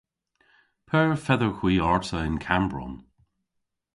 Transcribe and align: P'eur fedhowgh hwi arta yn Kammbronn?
P'eur 0.87 1.11
fedhowgh 1.25 1.59
hwi 1.61 1.73
arta 1.93 2.17
yn 2.27 2.37
Kammbronn? 2.45 2.95